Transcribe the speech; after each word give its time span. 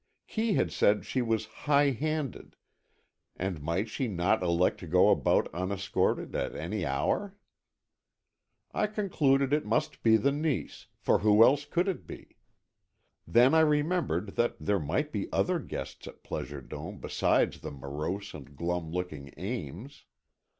Kee 0.27 0.53
had 0.53 0.71
said 0.71 1.05
she 1.05 1.21
was 1.21 1.45
high 1.45 1.91
handed, 1.91 2.55
and 3.35 3.61
might 3.61 3.87
she 3.87 4.07
not 4.07 4.41
elect 4.41 4.79
to 4.79 4.87
go 4.87 5.09
about 5.09 5.47
unescorted 5.53 6.33
at 6.35 6.55
any 6.55 6.83
hour? 6.87 7.35
I 8.71 8.87
concluded 8.87 9.53
it 9.53 9.63
must 9.63 10.01
be 10.01 10.17
the 10.17 10.31
niece, 10.31 10.87
for 10.97 11.19
who 11.19 11.43
else 11.43 11.65
could 11.65 11.87
it 11.87 12.07
be? 12.07 12.37
Then 13.27 13.53
I 13.53 13.59
remembered 13.59 14.29
that 14.37 14.55
there 14.59 14.79
might 14.79 15.11
be 15.11 15.31
other 15.31 15.59
guests 15.59 16.07
at 16.07 16.23
Pleasure 16.23 16.61
Dome 16.61 16.97
besides 16.99 17.59
the 17.59 17.69
morose 17.69 18.33
and 18.33 18.55
glum 18.55 18.89
looking 18.91 19.31
Ames. 19.37 20.05